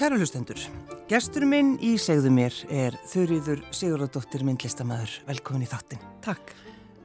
[0.00, 0.56] Kæru hlustendur,
[1.10, 5.18] gestur minn í segðu mér er Þurriður Sigurðardóttir myndlistamæður.
[5.26, 6.00] Velkomin í þattin.
[6.24, 6.54] Takk.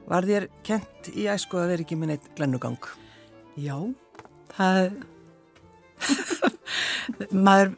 [0.08, 2.88] Var þér kent í æsku að vera ekki með neitt glennugang?
[3.60, 3.76] Já,
[4.54, 4.96] það,
[7.50, 7.74] maður,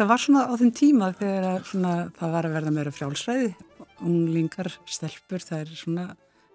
[0.00, 3.52] það var svona á þeim tíma þegar svona, það var að verða meira frjálsræði.
[4.00, 6.08] Unglingar, stelpur, það er svona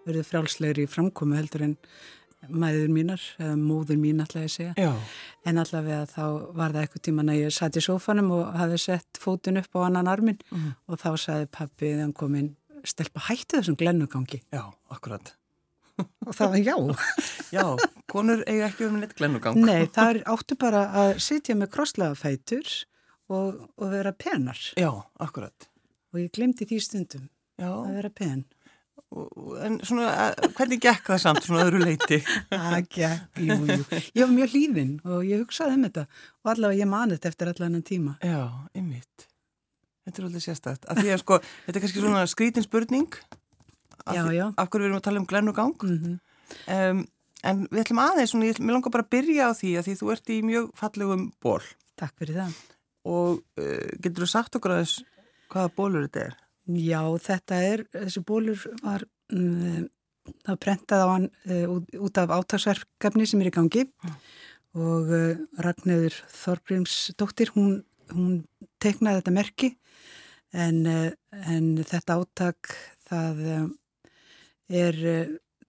[0.08, 1.77] verið frjálslegri í framkomi heldur en
[2.49, 4.73] mæður mínar, eða móður mín alltaf ég segja.
[4.77, 4.91] Já.
[5.45, 6.23] En allavega þá
[6.58, 9.80] var það eitthvað tíman að ég satt í sófanum og hafði sett fótun upp á
[9.88, 10.73] annan armin Mm.
[10.88, 14.41] og þá sagði pappi þegar hann kom inn, stelpa hætti þessum glennugangi.
[14.52, 15.33] Já, akkurat.
[16.25, 16.75] Og það var já.
[17.53, 17.66] Já,
[18.09, 19.59] konur eiga ekki um neitt glennugang.
[19.61, 22.66] Nei, það er áttu bara að sitja með krosslega fætur
[23.30, 24.58] og, og vera penar.
[24.80, 24.89] Já,
[25.21, 25.67] akkurat.
[26.14, 27.27] Og ég glemdi því stundum
[27.61, 28.41] Já, að vera pen.
[29.14, 32.19] Og- og- en svona, eh, hvernig gekk það samt svona öðru leiti?
[32.52, 33.83] Það gekk, jú, jú.
[34.17, 36.05] Ég var mjög hlýðin og ég hugsaði um þetta
[36.44, 38.17] og allavega ég mani þetta eftir allan en tíma.
[38.25, 38.42] Já,
[38.75, 39.28] ymmit.
[40.08, 40.89] Þetta er alveg sérstætt.
[41.22, 43.14] Sko, þetta er kannski svona skrítin spurning.
[44.05, 44.47] Af Já, já.
[44.58, 45.75] Af hverju við erum að tala um glennugang?
[45.80, 46.20] Mm
[46.67, 47.00] Um,
[47.44, 49.94] en við ætlum aðeins, svona, ég ætlum, langar bara að byrja á því að því
[49.98, 51.64] þú ert í mjög fallegum ból
[51.98, 52.53] Takk fyrir það.
[53.09, 54.94] og uh, getur þú sagt okkur aðeins
[55.50, 56.36] hvaða bólur þetta er?
[56.64, 59.04] Já, þetta er, þessi bólur var,
[59.36, 59.87] um,
[60.45, 63.83] það prentað á hann uh, út, af átagsverkefni sem er í gangi.
[64.80, 67.82] Og uh, Ragnöður Þorgríms dóttir, hún,
[68.14, 68.45] hún
[68.80, 69.73] teknaði þetta merki.
[70.55, 71.11] En, uh,
[71.52, 72.71] en þetta áttak
[73.10, 73.43] það
[74.73, 74.95] er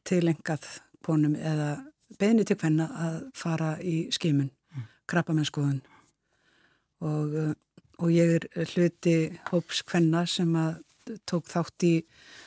[0.07, 0.69] tilengað
[1.05, 1.75] konum eða
[2.21, 4.87] beðni til hvenna að fara í skimun, mm.
[5.11, 5.83] krabbamennskoðun
[7.05, 7.35] og,
[7.99, 9.17] og ég er hluti
[9.51, 10.79] hóps hvenna sem að
[11.29, 11.95] tók þátt í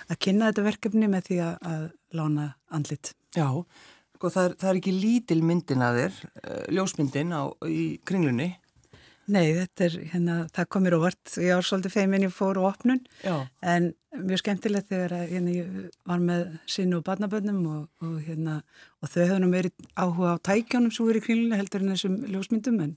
[0.08, 1.84] að kynna þetta verkefni með því að, að
[2.18, 3.14] lána andlit.
[3.36, 3.50] Já,
[4.18, 8.50] sko það er, það er ekki lítil myndin að þér, uh, ljósmyndin á, í kringlunni.
[9.28, 11.34] Nei, þetta er, hérna, það komir óvart.
[11.44, 13.36] Ég var svolítið feimin, ég fór á opnun, Já.
[13.60, 18.62] en mjög skemmtilegt þegar að, hérna, ég var með sinnu og barnabönnum og, og, hérna,
[19.04, 22.16] og þau höfðu nú meiri áhuga á tækjónum sem voru í kringlunni heldur en þessum
[22.32, 22.96] ljósmyndum, en,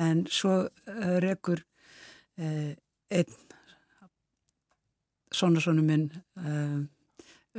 [0.00, 1.60] en svo uh, rekur
[2.40, 2.72] uh,
[3.12, 3.38] einn
[5.34, 6.08] svona svona minn
[6.38, 6.80] uh,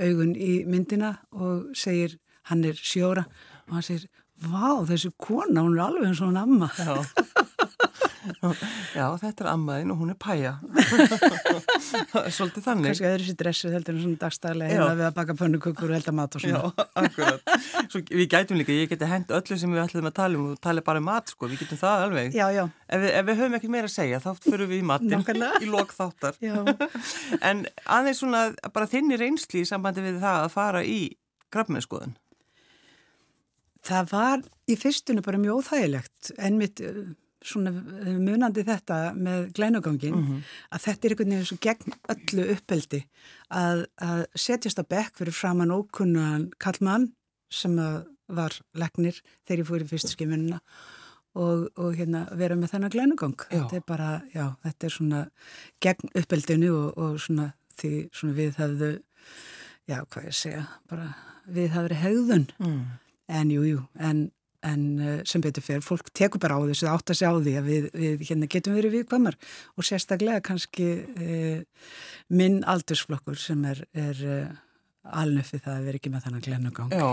[0.01, 2.17] augun í myndina og segir,
[2.49, 3.25] hann er sjóra
[3.67, 4.07] og hann segir,
[4.41, 6.71] vá, þessi kona, hún er alveg eins og hún amma.
[6.77, 6.95] Já.
[8.97, 10.51] Já, þetta er ammaðin og hún er pæja.
[12.35, 12.91] Svolítið þannig.
[12.91, 14.81] Kanski öðru sér dressu heldur en svona dagstæðlega Já.
[14.81, 16.85] heima við að baka pönnukökur og elda mat og Já, svona.
[17.01, 17.53] akkurat.
[17.91, 20.61] Svo við gætum líka, ég geti hent öllu sem við ætlum að tala um og
[20.67, 22.37] tala bara um mat, sko, við getum það alveg.
[22.37, 24.87] Já, já, Ef við, ef við höfum ekkert meira að segja, þá fyrir við í
[24.91, 25.61] Nákvæmlega.
[25.63, 26.37] í lok þáttar.
[26.43, 26.57] já.
[27.41, 28.41] En aðeins svona,
[28.75, 30.99] bara þinni reynsli í sambandi við það að fara í
[31.51, 32.17] grafmennskoðun.
[33.87, 36.81] Það var í fyrstunni bara mjög óþægilegt en mitt
[37.45, 40.17] svona uh, munandi þetta með glænugangin
[40.71, 43.03] að þetta er einhvern veginn svo gegn öllu uppeldi
[43.49, 47.11] að, að setjast á bekk fyrir framann ókunnan kallmann
[47.51, 47.75] sem
[48.31, 50.61] var leknir þegar ég fór í fyrstu skimunina
[51.35, 53.37] og, og hérna vera með þennan glænugang.
[53.51, 55.21] Þetta er bara, já, þetta er svona
[55.83, 58.91] gegn uppeldinu og, og svona því svona við hefðu,
[59.89, 61.11] já, hvað ég segja, bara
[61.47, 62.47] við hefðu hegðun.
[62.59, 62.81] Mm.
[63.31, 64.25] En jú, jú, en,
[64.67, 67.53] en uh, sem betur fyrir, fólk tekur bara á þessu, það átt að sjá því
[67.59, 69.37] að við, við hérna getum verið viðkvæmar
[69.77, 71.87] og sérstaklega kannski uh,
[72.29, 74.59] minn aldursflokkur sem er, er uh,
[75.17, 76.91] alnöfið það að vera ekki með þannig glennugang.
[76.93, 77.07] Já,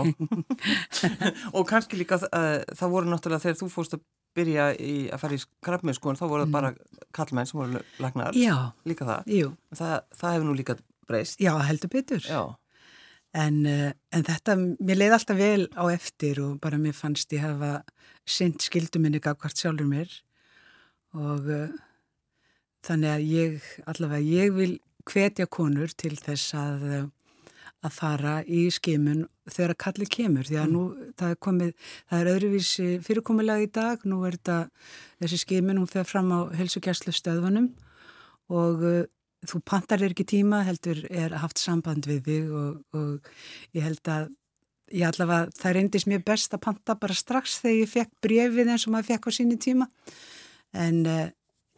[1.57, 4.05] og kannski líka uh, það voru náttúrulega þegar þú fórst að
[4.37, 6.69] byrja í að fara í grafmennskoðun, þá voru það bara
[7.17, 8.55] kallmenn sem voru lagnar, Já,
[8.87, 9.31] líka það.
[9.39, 9.95] jú, það.
[10.21, 10.75] Það hefur nú líka
[11.09, 11.39] breyst.
[11.41, 12.21] já, heldur betur.
[12.29, 12.41] Já,
[13.37, 17.43] En, uh, en þetta, mér leiði alltaf vel á eftir og bara mér fannst ég
[17.45, 17.83] hafa
[18.25, 20.09] synd skilduminni gafkvart sjálfur mér.
[21.13, 21.69] Og uh,
[22.85, 24.73] þannig að ég, allavega, ég vil
[25.09, 27.51] hvetja konur til þess að, uh,
[27.85, 30.49] að fara í skimun þegar að kalli kemur.
[30.49, 30.83] Því að nú
[31.19, 34.59] það er komið, það er öðruvísi fyrirkomulega í dag, nú er þetta
[35.21, 37.69] þessi skimun, hún fer fram á helsugjæslu stöðvanum
[38.49, 39.05] og uh,
[39.47, 43.31] þú pantar þér ekki tíma heldur er haft samband við þig og, og
[43.77, 44.29] ég held að
[44.89, 48.87] ég allavega, það reyndist mér best að panta bara strax þegar ég fekk brefið eins
[48.87, 49.87] og maður fekk á síni tíma
[50.73, 51.27] en uh,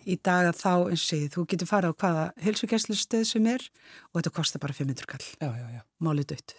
[0.07, 3.49] í dag að þá eins og segi, þú getur farið á hvaða heilsugjæslu stöð sem
[3.51, 3.67] er
[4.11, 6.55] og þetta kostar bara 500 kall, já, já, já, málið dött.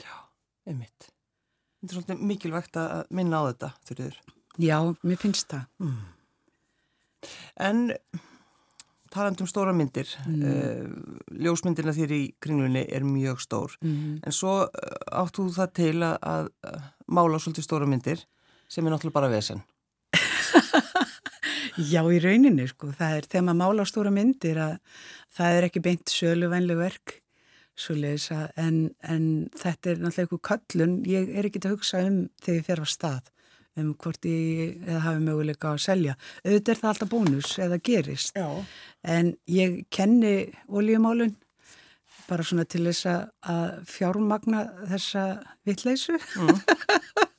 [0.69, 1.08] einmitt.
[1.82, 4.19] Þetta er svolítið mikilvægt að minna á þetta, þurfiður.
[4.62, 5.64] Já, mér finnst það.
[7.66, 7.81] En
[9.12, 11.19] talandi um stóra myndir, mm.
[11.44, 13.76] ljósmyndina þér í kringlunni er mjög stór.
[13.85, 14.20] Mm.
[14.25, 16.50] En svo uh, áttu þú það til að, að
[17.12, 18.25] mála svolítið stóra myndir
[18.73, 19.64] sem er náttúrulega bara vesen.
[21.93, 22.93] Já, í rauninni, sko.
[22.97, 24.79] Það er þegar maður mála stóra myndir að
[25.32, 27.19] það er ekki beint söluvænleg verk
[27.82, 30.99] svoleiðis að en, en þetta er náttúrulega eitthvað kallun.
[31.09, 33.31] Ég er ekki að hugsa um þegar ég fer á stað
[33.80, 36.16] um hvort ég hafi möguleika að selja.
[36.44, 38.36] Auðvitað er það alltaf bónus eða gerist.
[38.36, 38.48] Já.
[39.02, 41.36] En ég kenni oljumálun
[42.28, 45.26] bara svona til þess að fjármagna þessa
[45.66, 46.19] vittleysu.
[46.38, 46.62] Mm.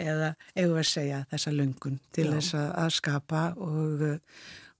[0.00, 2.36] eða eigum að segja þessa löngun til Já.
[2.36, 4.06] þess að skapa og,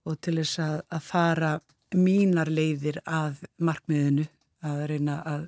[0.06, 1.52] og til þess að, að fara
[1.96, 4.26] mínar leiðir að markmiðinu
[4.66, 5.44] að reyna að,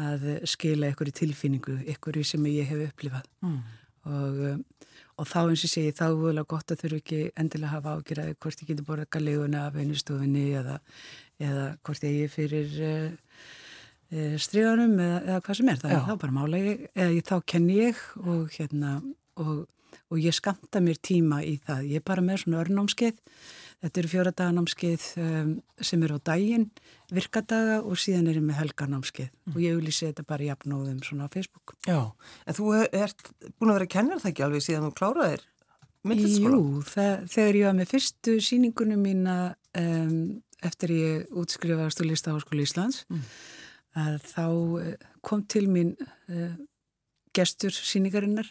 [0.00, 3.60] að skila ykkur í tilfinningu, ykkur í sem ég hef upplifað mm.
[4.08, 4.42] Og,
[5.20, 8.36] og þá eins og segi þá er það gott að þurfu ekki endilega hafa ágjörði
[8.40, 10.78] hvort ég geti borðað leguna af einu stofinni eða,
[11.40, 13.10] eða hvort ég er fyrir uh,
[14.10, 15.76] Eh, stríðanum eða, eða hvað sem er.
[15.78, 18.94] Það, þá bara mála ég eða þá kenn ég og hérna
[19.38, 19.60] og,
[20.10, 23.20] og ég skamta mér tíma í það, ég er bara með svona örnámskeið
[23.80, 25.52] þetta eru fjóradaganámskeið um,
[25.90, 26.66] sem eru á daginn
[27.10, 29.54] virkadaga og síðan er ég með helgarnámskeið mm.
[29.54, 32.00] og ég auðvitað þetta bara jafnóðum svona á Facebook Já,
[32.46, 35.46] en þú ert búin að vera að kenna það ekki alveg síðan þú kláraðir
[36.06, 36.58] myndilskóla?
[36.58, 39.38] Jú, það, þegar ég var með fyrstu síningunum mína
[39.76, 40.20] um,
[40.64, 43.24] eftir ég útskrifaðast úr Listaháskóli Íslands mm
[43.94, 44.46] þá
[44.80, 45.96] eh, kom til mín
[46.30, 46.54] uh,
[47.34, 48.46] gestur síningarinnar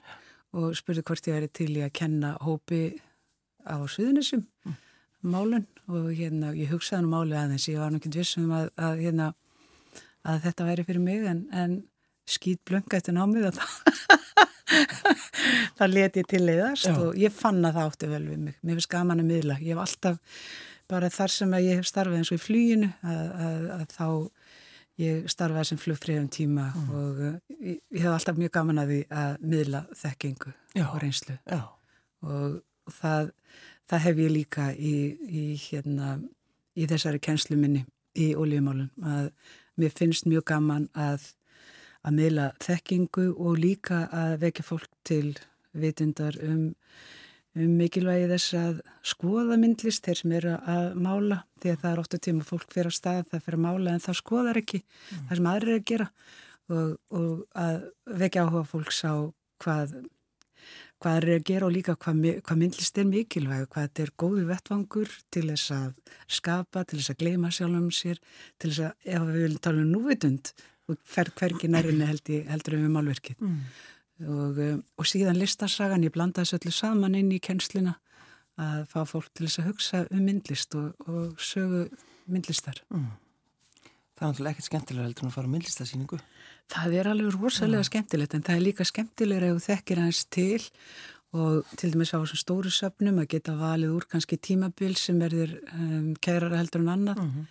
[0.54, 3.00] og spurði hvort ég væri til í að kenna hópi
[3.66, 4.76] á Suðunisum mm.
[5.21, 9.30] Málun og hérna ég hugsaði nú máli aðeins, ég var nákvæmt vissum að, að, hérna,
[10.27, 11.75] að þetta væri fyrir mig en, en
[12.30, 13.62] skýt blönga eftir námið að
[15.80, 16.95] það leti ég til leiðast Já.
[16.95, 19.74] og ég fann að það átti vel við mig mér finnst gaman að miðla, ég
[19.74, 20.42] hef alltaf
[20.89, 24.07] bara þar sem að ég hef starfið eins og í flýinu að, að þá
[25.00, 26.88] Ég starfaði sem flugfríðum tíma mm.
[27.00, 30.98] og uh, ég, ég hef alltaf mjög gaman að því að miðla þekkingu já, og
[31.00, 31.62] reynslu já.
[32.27, 32.57] og
[32.98, 33.30] það,
[33.90, 34.96] það hef ég líka í,
[35.30, 36.18] í, hérna,
[36.78, 37.86] í þessari kennslu minni
[38.20, 39.30] í oljumálun að
[39.80, 41.32] mér finnst mjög gaman að,
[42.04, 45.38] að miðla þekkingu og líka að vekja fólk til
[45.78, 46.70] vitundar um
[47.58, 48.76] um mikilvægi þess að
[49.10, 52.94] skoða myndlist þeir sem eru að mála því að það er ofta tíma fólk fyrir
[52.94, 55.24] á stað það fyrir að mála en það skoðar ekki mm.
[55.30, 56.08] það sem aðrir er að gera
[56.70, 57.80] og, og að
[58.22, 59.14] vekja áhuga fólks á
[59.64, 59.96] hvað
[61.00, 64.48] hvað er að gera og líka hvað, hvað myndlist er mikilvæg, hvað þetta er góðu
[64.50, 68.19] vettvangur til þess að skapa, til þess að gleima sjálf um sér,
[68.60, 70.51] til þess að, ef við viljum tala um núvitund
[70.90, 72.10] og fer hvergi nærinni
[72.50, 73.40] heldur um málverkið.
[73.40, 73.63] Mm
[74.28, 77.95] og, um, og síðan listasagan, ég blanda þessu öllu saman inn í kennsluna
[78.60, 81.85] að fá fólk til þess að hugsa um myndlist og, og sögu
[82.30, 82.81] myndlistar.
[82.92, 83.12] Mm.
[84.19, 86.19] Það er náttúrulega ekkert skemmtilega heldur en að fara á myndlistasýningu.
[86.69, 87.90] Það er alveg rosalega mm.
[87.90, 90.59] skemmtilegt en það er líka skemmtilega ef þú þekkir hans til
[91.40, 95.59] og til dæmis á þessum stóru söpnum að geta valið úr kannski tímabil sem verður
[95.76, 97.21] um, kærara heldur en annað.
[97.21, 97.47] Mm -hmm.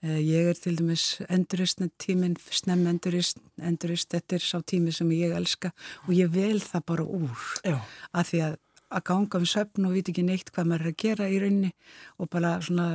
[0.00, 5.36] Ég er til dæmis endurist tíminn, snemm endurist, endurist, þetta er sá tími sem ég
[5.36, 5.72] elska
[6.08, 7.80] og ég vel það bara úr Já.
[8.12, 8.56] að því að
[8.90, 11.70] að ganga um söfn og viti ekki neitt hvað maður er að gera í rauninni
[12.18, 12.88] og bara svona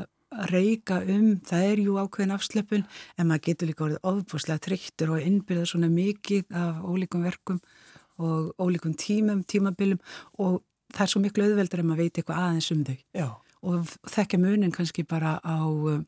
[0.51, 2.85] reyka um, það er jú ákveðin afslöpun
[3.17, 7.59] en maður getur líka orðið ofbúslega trygtur og innbyrða svona mikið af ólíkum verkum
[8.17, 9.99] og ólíkum tímum, tímabilum
[10.39, 10.61] og
[10.95, 12.99] það er svo miklu auðveldur ef maður veit eitthvað aðeins um þau.
[13.15, 13.27] Já
[13.65, 16.05] og þekkja munin kannski bara á um,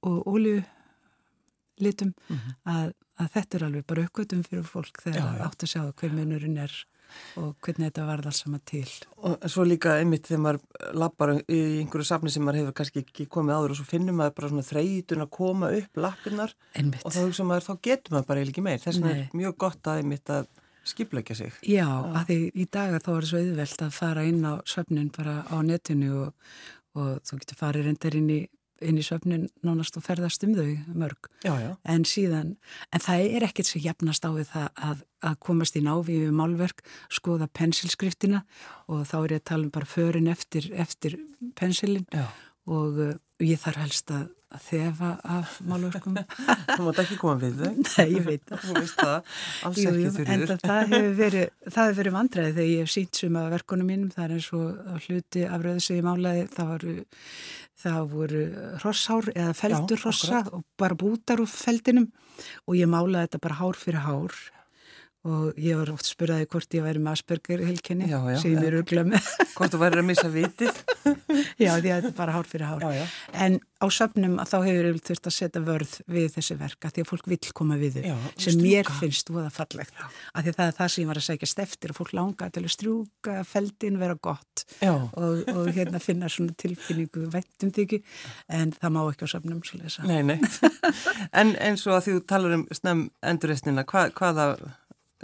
[0.00, 2.54] og óliulitum mm -hmm.
[2.64, 5.44] að, að þetta er alveg bara aukvöldum fyrir fólk þegar já, já.
[5.44, 6.72] átt að sjá hver munurinn er
[7.40, 8.84] og hvernig þetta varð alls sama til.
[9.22, 13.28] Og svo líka einmitt þegar maður lappar í einhverju safni sem maður hefur kannski ekki
[13.32, 16.54] komið áður og svo finnum maður bara svona þreytun að koma upp lappinnar
[17.02, 18.80] og þá hugsa maður þá getur maður bara ekki meir.
[18.82, 20.48] Þess vegna er mjög gott að einmitt að
[20.86, 21.54] skipleggja sig.
[21.66, 25.08] Já, að því í dagar þá er það svo auðvelt að fara inn á söfnun
[25.14, 26.52] bara á netinu og,
[26.98, 28.40] og þú getur farið reyndar inn í,
[28.84, 31.28] inn í söfnun nánast og ferðast um þau mörg.
[31.44, 31.70] Já, já.
[31.88, 32.54] En síðan,
[32.92, 36.82] en það er ekkert sem jafnast á við það að, að komast í návíu málverk,
[37.12, 38.42] skoða pensilskriftina
[38.92, 41.18] og þá er ég að tala um bara förin eftir, eftir
[41.58, 42.06] pensilin
[42.66, 43.14] og uh,
[43.44, 44.28] ég þarf helst að
[44.62, 46.16] þefa af málverkum.
[46.76, 47.72] Þú mátt ekki koma við þau.
[47.82, 48.62] Nei, ég veit það.
[48.62, 49.36] Þú veist það,
[49.68, 53.38] alls jú, ekki þurfur En það hefur verið, verið vandræði þegar ég hef sínt sem
[53.40, 54.10] að verkunum mínum.
[54.14, 56.96] Það er eins og hluti af rauðu sem ég málaði það voru,
[57.84, 58.44] það voru
[58.80, 62.10] hrosshár eða feldur hrossa og bara bútar úr feldinum.
[62.70, 64.38] Og ég málaði þetta bara hár fyrir hár
[65.26, 69.30] og ég var oft spurðaði hvort ég væri með Asperger hilkenni sem ég eru glömmið
[69.56, 70.74] Hvort þú væri að missa vitið
[71.62, 73.06] Já, því að þetta er bara hár fyrir hár já, já.
[73.46, 77.02] en á söfnum að þá hefur ég þurft að setja vörð við þessi verka því
[77.02, 78.62] að fólk vil koma við þau sem strúka.
[78.62, 81.20] mér finnst þú að það fallegt af því að það er það sem ég var
[81.20, 85.98] að segja eftir og fólk langa til að strjúka feldin vera gott og, og hérna
[86.02, 87.98] finna svona tilfinningu væntum þykju
[88.56, 90.06] en það má ekki á söfnum svo.
[90.08, 90.38] Nei, nei.
[91.40, 92.06] en eins og að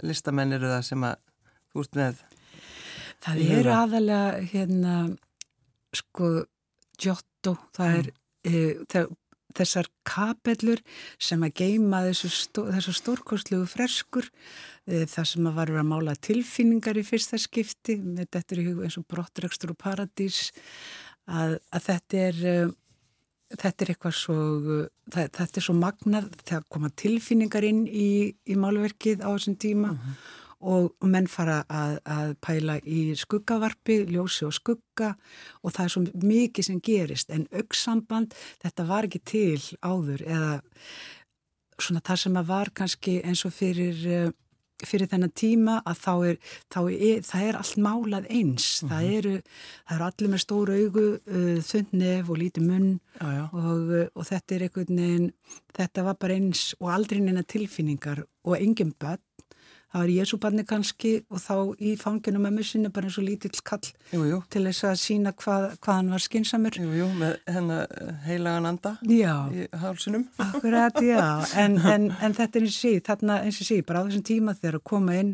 [0.03, 1.19] listamenn eru það sem að
[1.73, 2.23] þú ert með?
[3.23, 4.95] Það eru aðalega hérna
[5.95, 6.31] sko
[6.99, 8.79] Giotto, það er mm.
[8.93, 9.05] e,
[9.57, 10.81] þessar kapellur
[11.21, 12.65] sem að geima þessu stó,
[12.97, 14.27] stórkostlugu freskur
[14.85, 18.99] e, það sem að varu að mála tilfinningar í fyrsta skipti með þetta er eins
[19.01, 20.47] og brottrekstur og paradís
[21.25, 22.55] að, að þetta er e,
[23.53, 24.37] þetta er eitthvað svo
[25.13, 29.93] það, þetta er svo magnað þegar koma tilfinningar inn í, í málverkið á þessum tíma
[29.93, 30.15] uh mhm.
[30.15, 35.11] -huh og menn fara að, að pæla í skuggavarpi, ljósi og skugga
[35.61, 40.53] og það er svo mikið sem gerist en aukssamband, þetta var ekki til áður eða
[41.81, 44.31] svona það sem að var kannski eins og fyrir, eh,
[44.89, 46.37] fyrir þennan tíma að þá er,
[46.73, 48.93] þá er, það er allt málað eins, mm -hmm.
[48.93, 49.17] það mhm.
[49.17, 49.35] eru
[49.87, 53.45] það eru allir með stóru augu uh, þundnef og lítið munn já, já.
[53.51, 55.29] Og, uh, og þetta er einhvern veginn
[55.73, 59.21] þetta var bara eins og aldrei neina tilfinningar og engin börn
[59.93, 63.85] það var Jésúbarni kannski og þá í fanginu með musinu bara eins og lítill kall
[64.11, 64.39] jú, jú.
[64.53, 66.79] til þess að sína hvað, hvað hann var skinsamur.
[66.81, 69.35] Jú, jú, með hennar eh, heilagan anda já.
[69.53, 70.25] í hálsunum.
[70.41, 71.23] Akkurat, já,
[71.63, 74.27] en, en, en þetta er eins og sí, þarna eins og sí, bara á þessum
[74.33, 75.33] tíma þegar að koma inn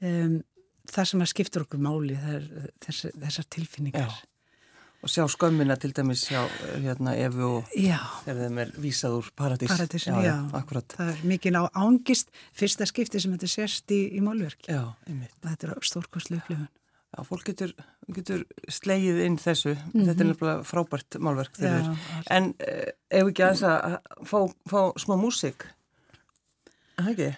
[0.00, 0.36] um,
[0.92, 2.18] það sem að skiptur okkur máli,
[2.86, 4.06] þess, þessar tilfinningar.
[4.06, 4.31] Já
[5.02, 6.44] og sjá skömmina til dæmis hjá
[6.78, 9.72] hérna Efu og þegar þeim er vísað úr paradís.
[9.72, 10.36] Paradísin, já, já.
[10.54, 10.94] Akkurat.
[10.94, 14.62] Það er mikið á ángist fyrsta skipti sem þetta sérst í, í málverk.
[14.70, 15.34] Já, einmitt.
[15.42, 16.70] Þetta er stórkostlu upplifun.
[17.12, 17.74] Já, fólk getur,
[18.14, 19.74] getur slegið inn þessu.
[19.74, 20.06] Mm -hmm.
[20.06, 21.90] Þetta er nefnilega frábært málverk þegar.
[22.30, 23.98] En eh, ef ekki að þess að
[24.30, 24.38] fá,
[24.70, 25.66] fá smá músik,
[26.96, 27.30] það ekki?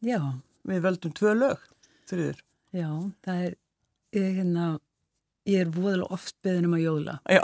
[0.00, 0.20] Já.
[0.64, 1.68] Við völdum tvö lög,
[2.08, 2.40] þurfiður.
[2.72, 2.88] Já,
[3.26, 3.56] það er,
[4.14, 4.78] ég hérna
[5.44, 7.14] Ég er voðalega oft beðin um að jóðla.
[7.28, 7.42] Já,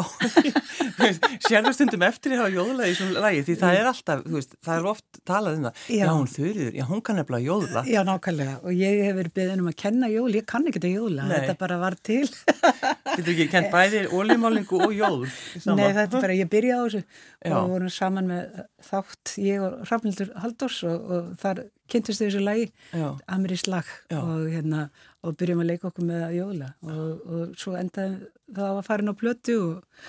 [1.50, 4.54] sérðu stundum eftir að hafa jóðla í svona lagi því það er alltaf, þú veist,
[4.64, 5.82] það er oft talað um það.
[5.92, 7.82] Já, já hún þurriður, já hún kann nefnilega jóðla.
[7.92, 10.92] Já, nákvæmlega og ég hef verið beðin um að kenna jól, ég kann ekki þetta
[10.94, 12.22] jóðla, þetta bara var til.
[13.18, 15.26] Getur ekki kent bæðir ólímálingu og jóð?
[15.68, 17.56] Nei, þetta er bara, ég byrjaði á þessu já.
[17.58, 22.70] og vorum saman með þátt, ég og Rafnildur Haldós og, og þar kynntist þessu lagi,
[23.28, 24.88] Amirís lag og hérna
[25.26, 29.04] og byrjum að leika okkur með jóla og, og svo endaði það á að fara
[29.04, 30.04] inn á plötu og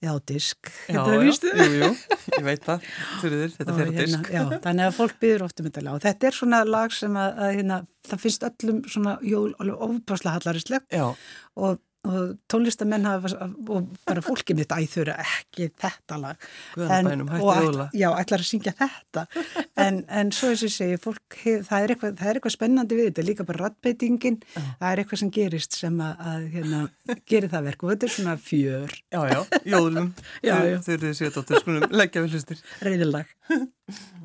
[0.00, 0.70] já, disk.
[0.88, 1.32] Já, jú,
[1.76, 1.90] jú,
[2.38, 2.86] ég veit það.
[3.20, 4.30] Þurður, þetta fer á hérna, disk.
[4.32, 5.98] Já, þannig að fólk byrjur ofta með um þetta lag.
[5.98, 9.86] Og þetta er svona lag sem að, að hérna, það finnst öllum svona jól alveg
[9.88, 10.98] ofbáslega hallarisleg
[11.60, 16.46] og og tónlistamenn hafa og bara fólkið mitt æður ekki þetta lag.
[16.80, 19.26] En, og all, já, ætlar að syngja þetta.
[19.80, 22.52] En, en svo eins og ég segi fólk, hef, það, er eitthvað, það er eitthvað
[22.52, 24.66] spennandi við þetta líka bara rattbeitingin uh.
[24.82, 26.82] það er eitthvað sem gerist sem að, að hérna,
[27.32, 28.96] gerir það verk og þetta er svona fjör.
[29.08, 29.38] Já, já,
[29.72, 30.12] jólum.
[30.44, 32.64] Þau eru því að þetta skulum leggja við hlustir.
[32.84, 33.32] Reyðilag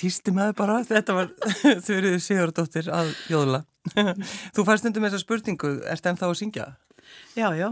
[0.00, 1.30] týsti maður bara, þetta var
[1.86, 3.62] þurrið Sigurdóttir að jóðla.
[4.56, 6.66] Þú færst undir með þessa spurningu, erst enn þá að syngja?
[7.36, 7.68] Já, já,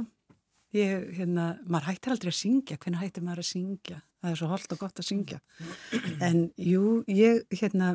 [0.76, 4.02] ég, hérna, maður hættir aldrei að syngja, hvernig hættir maður að syngja?
[4.18, 5.40] Það er svo holdt og gott að syngja.
[6.26, 7.92] En jú, ég, hérna,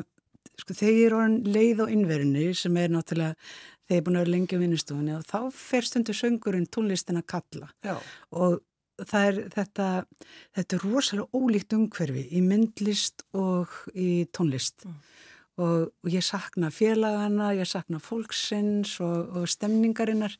[0.60, 3.34] sko, þegar ég er leið á innverðinu sem er náttúrulega,
[3.84, 7.20] þegar ég er búin að vera lengi á vinnustofunni og þá fer stundu söngurinn tónlistin
[7.20, 7.98] að kalla Já.
[8.32, 8.62] og
[9.02, 9.88] það er þetta,
[10.56, 14.94] þetta er rosalega ólíkt umhverfi í myndlist og í tónlist mm.
[15.64, 20.36] og, og ég sakna félagana, ég sakna fólksins og, og stemningarinnar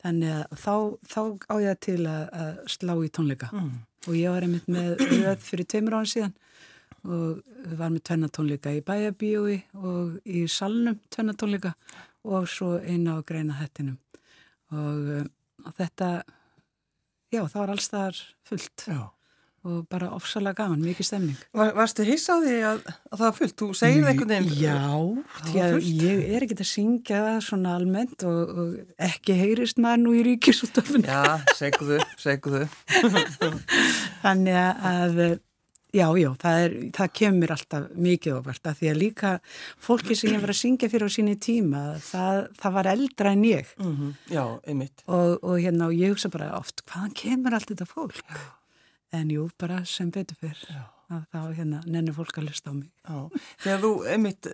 [0.00, 0.74] þannig að þá,
[1.12, 1.20] þá
[1.52, 3.72] á ég til að, að slá í tónleika mm.
[4.08, 4.94] og ég var einmitt með
[5.26, 6.36] röð fyrir tveimur án síðan
[7.00, 11.72] og við varum með tvennatónleika í bæabíói og í salnum tvennatónleika
[12.28, 13.96] og svo eina á greina hættinum
[14.76, 15.30] og,
[15.64, 16.10] og þetta
[17.32, 19.00] já, það var alls þar fullt já.
[19.66, 21.42] og bara ofsalega gaman, mikið stemning.
[21.56, 23.56] Var, varstu hiss á því að, að það var fullt?
[23.62, 24.56] Þú segið einhvern veginn.
[24.60, 30.02] Já, að ég er ekkert að syngja það svona almennt og, og ekki heyrist maður
[30.06, 31.06] nú í ríkisúttöfun.
[31.08, 32.66] Já, segðu, segðu.
[34.24, 35.22] Þannig að
[35.90, 39.32] Já, já, það, er, það kemur alltaf mikið ofart að því að líka
[39.82, 43.44] fólki sem ég var að syngja fyrir á síni tíma, það, það var eldra en
[43.48, 43.74] ég.
[43.80, 44.14] Mm -hmm.
[44.30, 45.02] Já, einmitt.
[45.06, 48.22] Og, og hérna, og ég hugsa bara oft, hvaðan kemur allt þetta fólk?
[48.28, 48.40] Já.
[49.12, 50.64] En jú, bara sem betur fyrr.
[50.70, 52.88] Já að þá hérna nennir fólk að lusta á mig.
[53.00, 54.48] Já, þegar þú, einmitt,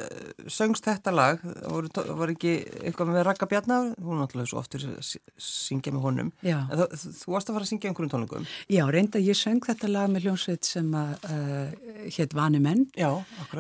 [0.52, 5.92] söngst þetta lag, voru, var ekki eitthvað með Raka Bjarnar, hún náttúrulega svo oftur syngja
[5.94, 6.88] með honum, en þú,
[7.20, 8.48] þú varst að fara að syngja einhverjum tónleikum.
[8.72, 12.86] Já, reynda ég söng þetta lag með hljómsveit sem að uh, hétt Vani menn.
[12.96, 13.10] Já.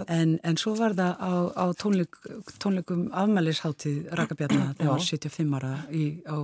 [0.06, 2.20] En, en svo var það á, á tónleik,
[2.62, 6.38] tónleikum afmælisháttíð Raka Bjarnar, það var 75 ára í, á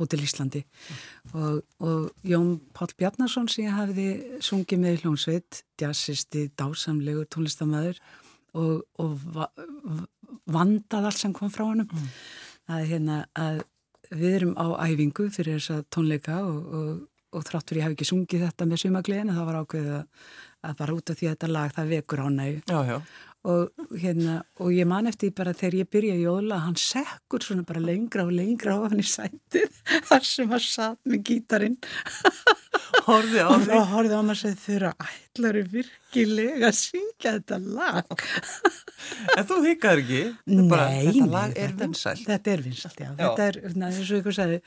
[0.00, 0.64] Hótel Íslandi
[1.32, 8.00] og, og Jón Pál Bjarnarsson sem ég hafiði sungið með hljómsveit jazzisti, dásamlegur tónlistamæður
[8.54, 9.48] og, og va
[10.50, 12.08] vandað allt sem kom frá hann mm.
[12.74, 13.62] að, hérna, að
[14.14, 16.88] við erum á æfingu fyrir þessa tónleika og, og,
[17.34, 20.26] og þráttur ég hef ekki sungið þetta með sumagliðin en það var ákveðið að,
[20.68, 22.74] að bara út af því að þetta lag það vekur ánæg
[23.44, 27.66] og, hérna, og ég man eftir bara þegar ég byrja í jóla hann sekkur svona
[27.68, 29.68] bara lengra og lengra á hann í sætið
[30.08, 31.80] þar sem hann satt með gítarin
[33.04, 38.14] Horði á því og horði á maður sem þurra ætlar virkilega að syngja þetta lag?
[39.34, 40.20] En þú hikkaður ekki?
[40.70, 42.22] Bara, Nei, þetta lag er vinsælt.
[42.24, 43.08] Þetta er vinsælt, já.
[43.10, 43.18] já.
[43.18, 44.60] Þetta er, eins og ykkur sagði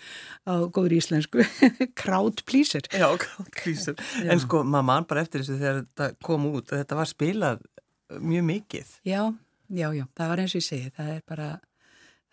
[0.46, 1.46] á góður íslensku
[2.04, 2.86] crowd pleaser.
[2.94, 3.98] Já, crowd pleaser.
[4.28, 7.66] En sko, maður mann bara eftir þessu þegar þetta kom út þetta var spilað
[8.10, 9.22] mjög mikið Já,
[9.70, 11.50] já, já, það var eins og ég segi það er bara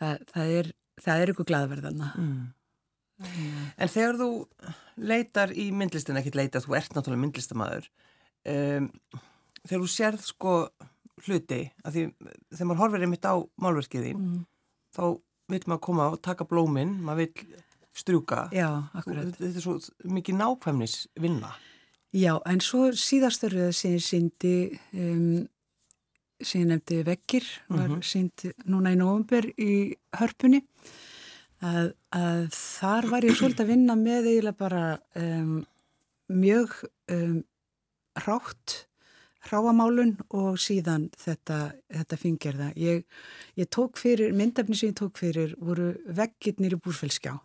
[0.01, 0.71] það, það er,
[1.03, 2.39] það er ykkur gladverðana mm.
[3.25, 3.67] Mm.
[3.79, 4.29] En þegar þú
[5.07, 7.87] leitar í myndlistin, ekkert leitar, þú ert náttúrulega myndlistamæður
[8.51, 8.89] um,
[9.63, 10.55] þegar þú sérð sko
[11.25, 12.03] hluti, að því
[12.51, 14.41] þegar maður horfir einmitt á málverkið þín mm.
[14.97, 15.05] þá
[15.53, 17.63] vil maður koma og taka blóminn maður vil
[17.95, 19.79] strjúka Já, akkurat Þetta er svo
[20.11, 21.55] mikið nákvæmnis vinna
[22.15, 24.57] Já, en svo síðastaröðu sem ég síndi
[24.95, 25.47] um,
[26.69, 28.03] nefndi vekkir var mm -hmm.
[28.03, 30.63] sínd núna í nógumber í hörpunni
[31.65, 35.67] að, að þar var ég svolítið að vinna með eiginlega bara um,
[36.29, 37.45] mjög um,
[38.27, 38.87] rátt
[39.45, 42.71] hráamálun og síðan þetta, þetta fingerða.
[42.81, 43.05] Ég,
[43.61, 47.37] ég tók fyrir, myndafni sem ég tók fyrir voru veggirnir í búrfellskjá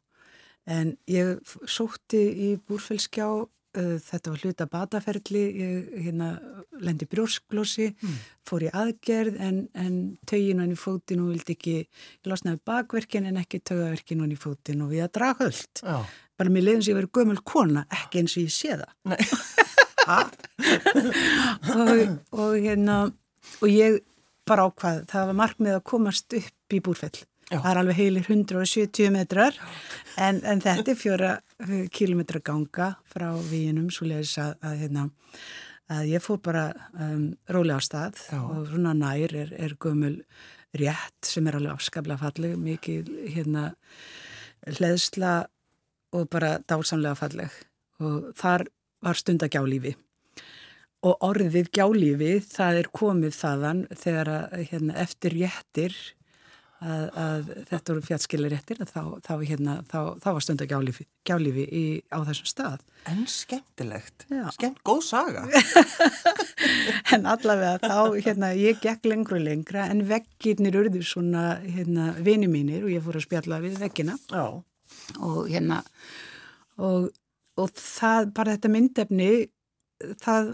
[0.69, 3.27] en ég sótti í búrfellskjá
[3.73, 6.29] þetta var hluta bataferli, ég hérna,
[6.81, 8.15] lendi brjósklósi, mm.
[8.47, 13.29] fór í aðgerð en, en tögin hann í fótinn og vildi ekki, ég losnaði bakverkin
[13.29, 15.83] en ekki tögaverkin hann í fótinn og við að draga höllt.
[15.83, 16.01] Já.
[16.39, 18.91] Bara mér leiðum sem ég verið gömul kona, ekki eins og ég sé það.
[21.79, 23.01] og, og hérna,
[23.59, 23.99] og ég
[24.49, 27.17] bara ákvað, það var markmið að komast upp í búrfell.
[27.49, 27.57] Já.
[27.57, 29.55] Það er alveg heilir 170 metrar
[30.21, 31.31] en, en þetta er fjóra
[31.91, 35.03] kilometra ganga frá víinum svo leiðis að, að, hérna,
[35.91, 38.39] að ég fór bara um, rólega á stað Já.
[38.39, 40.15] og svona nær er, er gömul
[40.79, 43.71] rétt sem er alveg afskaplega falleg, mikið hérna
[44.69, 45.33] hleðsla
[46.15, 47.57] og bara dásamlega falleg
[47.99, 48.67] og þar
[49.03, 49.95] var stund að gjálífi
[51.07, 55.99] og orðið gjálífi það er komið þaðan þegar að hérna, eftir réttir
[56.79, 61.65] að, að þetta voru fjallskilaréttir þá, þá, hérna, þá, þá var stund að gjálífi, gjálífi
[61.65, 62.85] í, á þessum stað.
[63.09, 65.45] En skemmtilegt, skemmt, góð saga.
[67.15, 72.49] en allavega þá, hérna, ég gekk lengur og lengra en veggirnir urður svona hérna, vini
[72.51, 74.45] mínir og ég fór að spjalla við veggina Já.
[75.19, 75.83] og hérna
[76.79, 77.09] og,
[77.59, 79.31] og það, bara þetta myndefni
[80.23, 80.53] það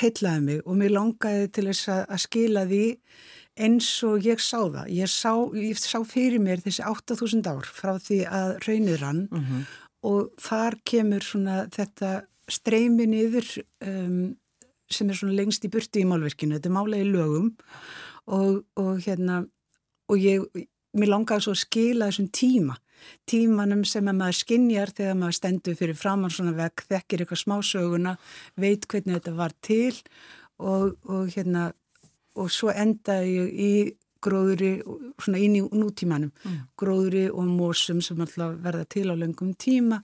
[0.00, 2.84] heitlaði mig og mér langaði til þess að, að skila því
[3.58, 4.88] eins og ég sá það.
[4.94, 9.44] Ég sá, ég sá fyrir mér þessi 8000 ár frá því að raunir hann mm
[9.44, 9.62] -hmm.
[10.10, 13.46] og þar kemur svona þetta streymi niður
[13.84, 14.36] um,
[14.90, 16.54] sem er svona lengst í burti í málverkinu.
[16.56, 17.56] Þetta er málega í lögum
[18.26, 19.46] og, og hérna
[20.08, 20.44] og ég,
[20.96, 22.76] mér langaði svo að skila þessum tíma
[23.28, 28.14] tímanum sem að maður skinnjar þegar maður stendur fyrir framann svona vekk, þekkir eitthvað smásöguna,
[28.58, 29.94] veit hvernig þetta var til
[30.58, 31.70] og, og hérna
[32.38, 33.72] og svo endaði ég í
[34.24, 34.72] gróðri,
[35.22, 36.62] svona inn í nútímanum, mm.
[36.78, 40.00] gróðri og mósum sem alltaf verða til á lengum tíma.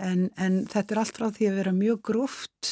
[0.00, 2.70] En, en þetta er allt frá því að vera mjög gróft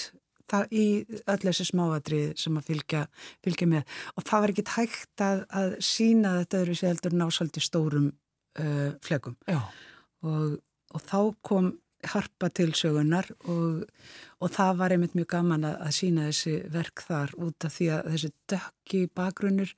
[0.48, 0.86] það í
[1.28, 3.02] öll þessi smáadrið sem að fylgja,
[3.44, 3.98] fylgja með.
[4.16, 8.88] Og það var ekkit hægt að, að sína þetta öðru sér heldur násaldi stórum uh,
[9.04, 9.36] flegum.
[10.24, 10.56] Og,
[10.94, 11.70] og þá kom
[12.06, 13.86] harpa til sögunar og,
[14.38, 17.88] og það var einmitt mjög gaman að, að sína þessi verk þar út af því
[17.94, 19.72] að þessi dökki bakgrunnur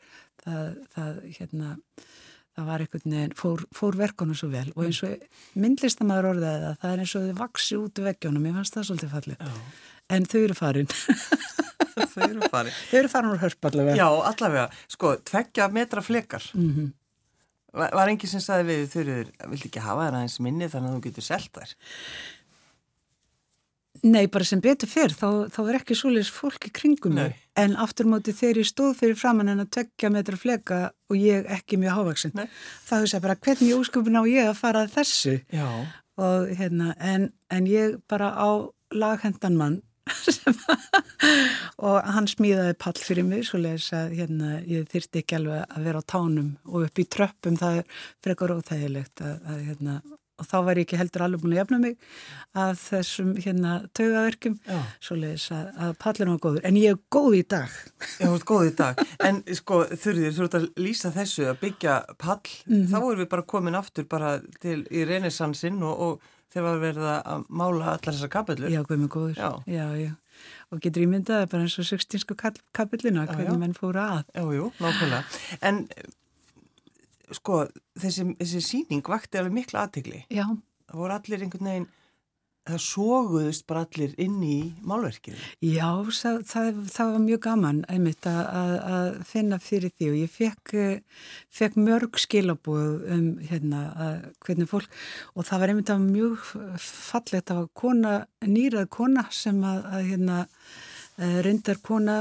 [0.45, 1.71] það, það, hérna,
[2.57, 6.79] það var einhvern veginn, fór, fór verkunum svo vel og eins og myndlistamæður orðaði það,
[6.83, 9.45] það er eins og þau vaksi út af veggjónum, ég fannst það svolítið fallið,
[10.11, 10.95] en þau eru farin.
[12.13, 12.79] þau eru farin.
[12.91, 13.99] Þau eru farin úr hörp allavega.
[14.01, 16.51] Já, allavega, sko, tveggja metra flekar.
[16.55, 16.71] Mhm.
[16.71, 16.97] Mm
[17.71, 20.97] Var, var enginn sem saði við þurfur, vildi ekki hafa það aðeins minni þannig að
[20.97, 21.75] þú getur selgt þær?
[24.01, 27.35] Nei, bara sem betur fyrr, þá, þá er ekki svolítið fólki kringum mig.
[27.59, 30.79] En aftur móti þegar ég stóð fyrir framann en að tökja metra fleka
[31.11, 32.33] og ég ekki mjög hávaksin,
[32.87, 35.37] þá hefði ég bara hvernig úsköpun á ég að fara þessu?
[35.53, 35.69] Já.
[36.21, 38.49] Og hérna, en, en ég bara á
[38.95, 39.79] laghendan mann
[41.87, 45.85] og hann smíðaði pall fyrir mig svo leiðis að hérna, ég þyrsti ekki alveg að
[45.89, 50.01] vera á tánum og upp í tröppum það er frekar óþægilegt að, að, hérna,
[50.41, 51.97] og þá var ég ekki heldur alveg búin að jafna mig
[52.65, 54.59] af þessum hérna, taugaverkum
[55.05, 56.67] svo leiðis að, að pallinu var góður.
[56.71, 57.79] En ég er góð í dag.
[58.17, 59.07] Já, þú ert góð í dag.
[59.29, 62.91] En sko þurfið þú ert að lýsa þessu að byggja pall mm -hmm.
[62.91, 67.11] þá erum við bara komin aftur bara til í renesansinn og, og þegar við verðum
[67.11, 68.73] að mála allar þessar kapillur.
[68.73, 69.41] Já, hvað með góður.
[69.41, 69.51] Já.
[69.71, 70.13] já, já.
[70.71, 74.33] Og getur ég myndað bara eins og sextínsku kapillina, hvernig menn fóra að.
[74.39, 75.23] Já, jú, nákvæmlega.
[75.69, 75.83] En
[77.37, 77.63] sko,
[78.01, 80.25] þessi, þessi síning vakti alveg miklu aðtegli.
[80.33, 80.47] Já.
[80.91, 81.89] Það voru allir einhvern veginn
[82.69, 85.39] það sóguðust bara allir inn í málverkið.
[85.65, 90.35] Já, það, það, það var mjög gaman einmitt að, að finna fyrir því og ég
[90.35, 90.75] fekk,
[91.61, 93.83] fekk mörg skilabóð um hérna,
[94.45, 95.01] hvernig fólk
[95.35, 96.51] og það var einmitt að mjög
[96.85, 98.15] fallegt að kona,
[98.47, 100.43] nýrað kona sem að, að hérna,
[101.19, 102.21] eh, reyndar kona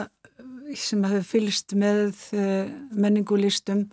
[0.77, 3.87] sem hafi fylgst með eh, menningulistum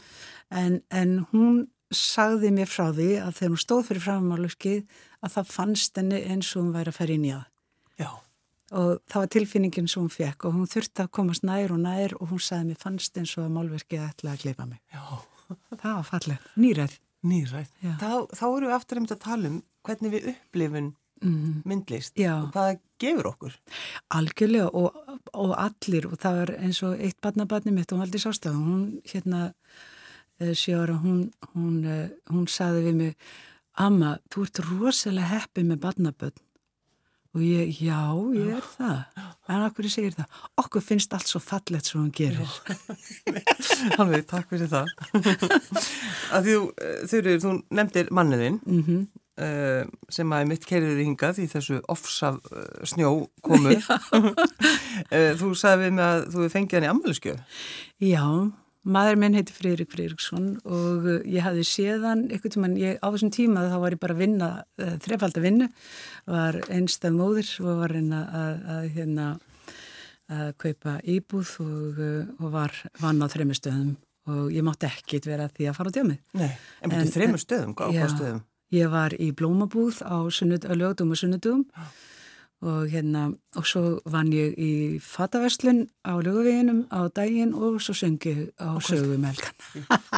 [0.53, 5.53] en, en hún sagði mér frá því að þegar hún stóð fyrir frammáluskið að það
[5.53, 7.47] fannst henni eins og hún væri að ferja inn í það.
[8.03, 8.11] Já.
[8.77, 12.17] Og það var tilfinningin sem hún fekk og hún þurfti að komast nær og nær
[12.19, 14.83] og hún sagði mér fannst eins og að málverkið ætlaði að gleipa mig.
[14.93, 15.05] Já.
[15.83, 16.47] Það var fallið.
[16.59, 17.01] Nýræð.
[17.27, 17.75] Nýræð.
[18.03, 20.89] Þá, þá eru við aftur um þetta að tala um hvernig við upplifun
[21.23, 21.63] mm.
[21.67, 22.33] myndlist Já.
[22.41, 23.59] og hvað það gefur okkur.
[24.19, 24.99] Algjörlega og,
[25.33, 28.59] og allir og það var eins og eitt barnabarni mitt og hún aldrei sást að
[28.59, 29.51] hún hérna
[30.39, 33.15] Eh, sjóra, hún, hún, eh, hún saði við mig,
[33.77, 36.39] Amma, þú ert rosalega heppið með barnaböld
[37.37, 37.99] og ég, já,
[38.33, 39.25] ég er það.
[39.53, 42.55] En okkur ég segir það, okkur finnst allt svo fallett sem hún gerir.
[44.01, 44.89] Alveg, takk fyrir það.
[46.39, 49.07] Að þú, eh, þurfið, þú nefndir manniðinn mm -hmm.
[49.45, 55.85] uh, sem að mitt kerðið hingað í þessu ofsaf uh, snjó komu uh, þú sagði
[55.85, 57.41] við mig að þú fengið hann í ammaliðskjöf
[58.01, 58.25] Já
[58.87, 63.33] Maður minn heiti Friðrik Friðriksson og uh, ég hafði séðan eitthvað tíma, ég, á þessum
[63.35, 65.69] tíma þá var ég bara að vinna, uh, þrefald að vinna,
[66.31, 69.29] var einstað móður og var að, að, að, hérna,
[70.37, 73.95] að kaupa íbúð og, uh, og var vann á þrejum stöðum
[74.27, 76.21] og ég mátti ekkit vera því að fara á djömið.
[76.39, 76.51] Nei,
[76.83, 77.75] en betið þrejum stöðum?
[77.79, 78.45] Hvað stöðum?
[78.75, 81.67] Ég var í blómabúð á, lögdum og sunnudum
[82.65, 84.71] og hérna og svo vann ég í
[85.03, 89.53] fataverslun á lögaveginum á daginn og svo söngi á sögumelgan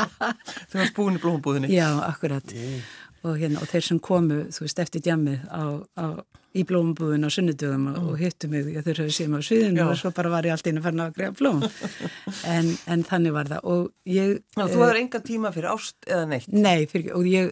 [0.71, 2.85] Þú varst búin í blómabúðinni Já, akkurat yeah.
[3.25, 6.07] og, hérna, og þeir sem komu, þú veist, eftir djamið á, á,
[6.55, 8.07] í blómabúðin á sunnudögum mm.
[8.07, 9.89] og hittu mig, ég þurfti að sé mig á sviðinu Já.
[9.89, 11.67] og svo bara var ég allt að fara að grefa blóm
[12.55, 16.31] en, en þannig var það og ég Ná, Þú hefur enga tíma fyrir ást eða
[16.31, 16.49] neitt?
[16.55, 17.51] Nei, fyrir, og ég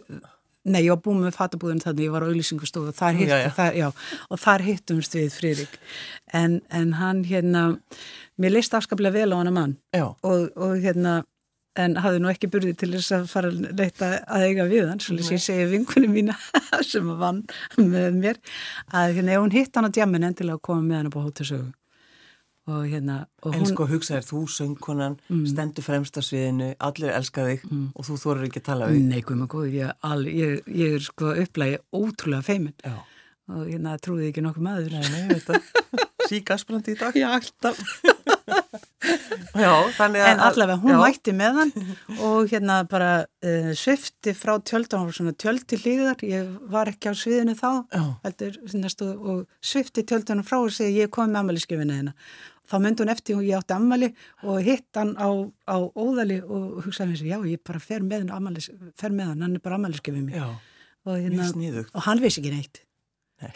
[0.67, 5.31] Nei, ég var búin með fatabúðin þannig, ég var á auðlýsingustofu og þar, hittumst við
[5.37, 5.79] Friðrik.
[6.35, 7.63] En, en hann hérna,
[8.41, 9.75] mér leist afskaplega vel á hann að mann
[10.27, 11.21] og, og hérna,
[11.77, 15.01] en hafði nú ekki burði til þess að fara að leita að eiga við hann,
[15.03, 16.37] svolítið sem ég segi vinkunni mína
[16.83, 17.43] sem vann
[17.77, 18.39] með mér,
[18.91, 21.25] að hérna, ef hún hitt hann á djamin endilega að koma með hann upp á
[21.27, 21.69] hóttasögu.
[22.67, 25.43] Og hérna og En sko hugsaður, þú söngkonan mm.
[25.51, 27.85] stendur fremst á sviðinu, allir elskar þig mm.
[27.95, 31.33] og þú þorir ekki að tala við Nei, maður góður, ég, ég, ég er sko
[31.33, 32.97] upplægi ótrúlega feimin Já.
[33.53, 35.61] og hérna trúði ekki nokkuð maður Nei, nei, þetta
[36.31, 37.83] síkasprandi í dag Já, alltaf
[39.57, 40.27] Já, þannig að...
[40.29, 40.97] En allavega, hún já.
[41.01, 41.71] mætti með hann
[42.23, 47.55] og hérna bara uh, svifti frá tjöldun, svona tjöldi hlýðar, ég var ekki á sviðinu
[47.57, 47.71] þá,
[48.25, 48.59] heldur,
[49.17, 52.15] og svifti tjöldunum frá og segi ég kom með ammaliðskjöfina hérna.
[52.67, 54.09] Þá myndi hún eftir og ég átti ammali
[54.43, 55.29] og hitt hann á,
[55.71, 58.67] á óðali og hugsaði mér sér, já, ég bara fer með hann, amalis,
[58.99, 60.41] fer með hann, hann er bara ammaliðskjöfið mér.
[60.41, 60.47] Já,
[61.07, 61.93] og, hérna, mjög sníðugt.
[61.95, 62.81] Og hann vissi ekki neitt.
[63.43, 63.53] Nei.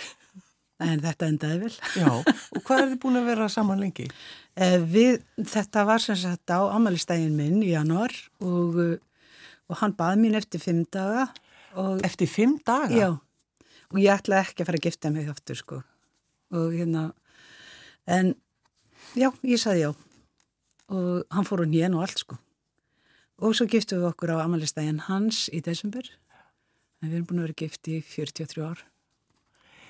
[0.82, 1.74] En þetta endaði vel.
[2.00, 4.08] Já, og hvað er þið búin að vera saman lengi?
[4.62, 8.12] Eh, við, þetta var sem sagt á amalistægin minn í januar
[8.44, 8.76] og,
[9.72, 11.30] og hann bað mín eftir fimm daga.
[11.80, 12.92] Og, eftir fimm daga?
[12.92, 15.80] Já, og ég ætlaði ekki að fara að gifta mig aftur sko.
[16.60, 17.06] Og hérna,
[18.12, 18.34] en
[19.16, 19.92] já, ég saði já.
[20.92, 22.38] Og hann fór hún hén og allt sko.
[23.42, 26.06] Og svo giftum við okkur á amalistægin hans í desember.
[27.02, 28.84] En við erum búin að vera gift í 43 ár.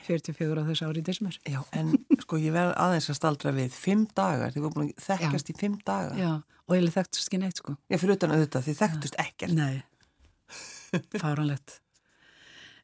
[0.07, 1.37] 44 á þessu ári í desmer.
[1.45, 5.05] Já, en sko ég verði aðeins að staldra við fimm dagar, þið voru búin að
[5.05, 5.53] þekkast Já.
[5.53, 6.17] í fimm dagar.
[6.17, 6.31] Já,
[6.65, 7.75] og ég þekktust ekki neitt sko.
[7.91, 9.57] Já, fyrir utan auðvitað, þið þekktust ekkert.
[9.57, 9.83] Nei,
[11.21, 11.77] fáranlegt.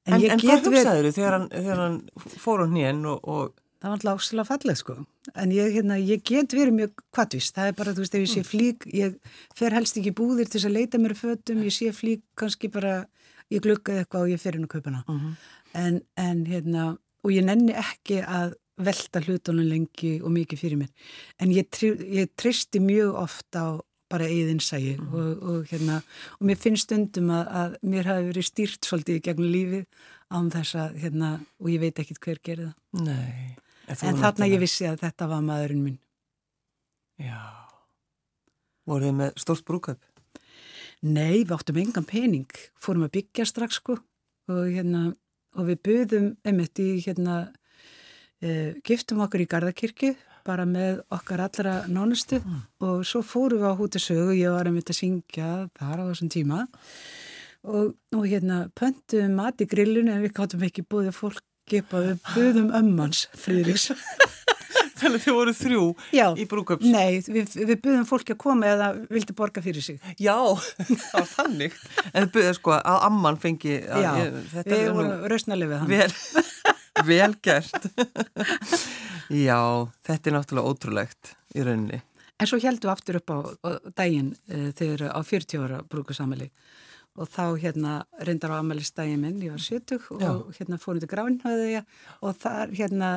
[0.08, 1.98] En, en, en hvað hugsaður þau þegar, þegar hann
[2.40, 3.64] fór á nýjen og, og...
[3.78, 4.96] Það var alltaf ásila fallið sko,
[5.38, 8.32] en ég, hérna, ég get verið mjög kvattvist, það er bara, þú veist, ef ég
[8.32, 8.48] sé mm.
[8.52, 9.18] flík, ég
[9.58, 13.04] fer helst ekki búðir til að leita mér fötum, ég sé flík kannski bara,
[13.54, 15.28] ég glukkaði eitthvað og ég fer inn á kaupana, uh mhm.
[15.28, 15.36] -huh.
[15.84, 16.88] en, en hérna,
[17.24, 20.92] og ég nenni ekki að velta hlutunum lengi og mikið fyrir mér
[21.42, 21.66] en ég,
[22.14, 25.08] ég tristi mjög oft á bara eðinsægi mm.
[25.14, 26.02] og, og, hérna,
[26.40, 29.86] og mér finnst stundum að, að mér hafi verið stýrt svolítið í gegnum lífið
[30.32, 34.62] án þess að hérna, og ég veit ekkit hver gerir það Nei, en þarna ég
[34.62, 36.00] vissi að þetta var maðurinn minn.
[37.22, 37.40] Já.
[38.88, 40.04] Voruð þið með stórt brúköp?
[41.08, 42.60] Nei, við áttum engan pening.
[42.82, 43.98] Fórum að byggja strax sko.
[44.52, 45.12] Og hérna
[45.58, 47.38] og við buðum einmitt í hérna
[48.42, 50.14] e, giftum okkur í Garðakirkju
[50.48, 52.60] bara með okkar allra nónustu mm.
[52.88, 56.62] og svo fórum við á hútisögu ég var einmitt að syngja þar á þessum tíma.
[57.68, 62.18] Og, og hérna pöntuðum mat í grillun en við gáttum ekki búið fólk gefa við
[62.34, 63.92] buðum ömmans friðriks
[64.98, 65.84] Þannig að þið voru þrjú
[66.16, 70.00] Já, í brúköps Nei, við, við buðum fólki að koma eða vildi borga fyrir sig.
[70.22, 70.36] Já,
[70.88, 71.78] það var þannig.
[72.12, 75.94] En þið buðum sko að amman fengi að, Já, ég, við vorum rausnalið við hann
[75.94, 76.10] Vel,
[77.12, 77.90] vel gert.
[79.34, 79.60] Já,
[80.08, 82.02] þetta er náttúrulega ótrúlegt í rauninni.
[82.38, 86.52] En svo heldum við aftur upp á, á daginn e, þegar á 40 ára brúkusamali
[87.18, 90.32] og þá hérna reyndar á amalistægin minn, ég var 70 og Já.
[90.60, 91.84] hérna fórum til gránhauðið
[92.22, 93.12] og þar hérna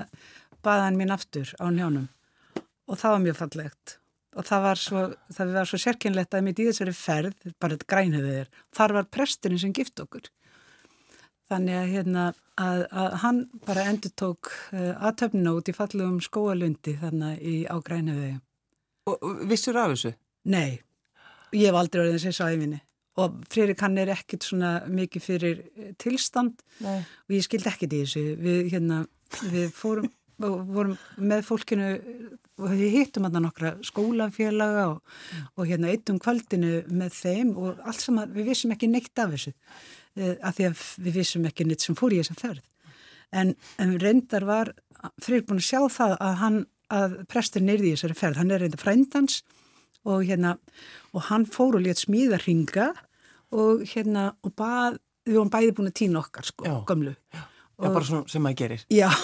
[0.64, 2.08] baða hann mín aftur á njánum
[2.88, 3.96] og það var mjög fallegt
[4.38, 7.88] og það var svo, það var svo sérkynlegt að mitt í þessari ferð, bara þetta
[7.92, 10.28] grænhefðið er, þar var presturinn sem gift okkur.
[11.50, 12.26] Þannig að, hérna,
[12.62, 17.56] að, að hann bara endur tók uh, eh, aðtöfnina út í fallugum skóalundi þannig í,
[17.66, 18.38] á grænhefðið.
[19.10, 20.14] Og vissur af þessu?
[20.46, 20.78] Nei,
[21.50, 22.78] ég hef aldrei verið þessi sæfinni
[23.20, 27.00] og Fririk hann er ekkit svona mikið fyrir eh, tilstand Nei.
[27.02, 28.24] og ég skildi ekkit í þessu.
[28.40, 29.02] Við, hérna,
[29.52, 30.10] við fórum
[30.46, 31.88] og vorum með fólkinu
[32.60, 35.46] og við hittum hann nokkra skólafélaga og, mm.
[35.56, 39.52] og hérna eittum kvöldinu með þeim og allt saman, við vissum ekki neitt af þessu
[39.52, 42.64] uh, af því að við vissum ekki neitt sem fór í þessa ferð
[43.36, 44.72] en, en reyndar var
[45.22, 48.64] fyrir búin að sjá það að hann að prestur neyði í þessari ferð, hann er
[48.64, 49.40] reyndar frændans
[50.08, 50.56] og hérna
[51.14, 52.90] og hann fór og létt smíða ringa
[53.56, 56.76] og hérna og bað, við vorum bæði búin að týna okkar sko, Já.
[56.88, 57.14] gömlu.
[57.34, 57.42] Já,
[57.78, 58.84] og, bara svona sem maður gerir.
[58.92, 59.10] Já.